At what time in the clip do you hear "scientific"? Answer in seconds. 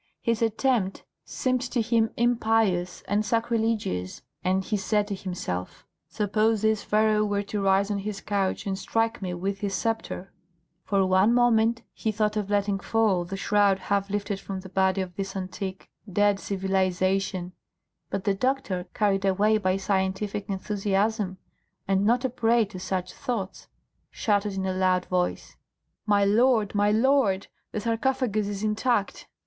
19.77-20.49